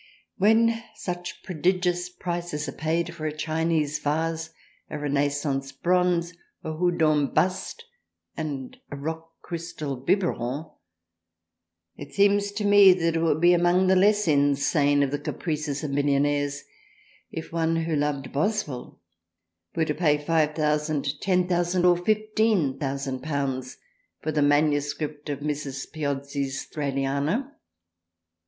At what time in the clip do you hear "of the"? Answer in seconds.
15.03-15.19